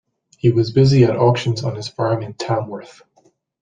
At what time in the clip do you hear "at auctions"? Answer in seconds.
1.03-1.63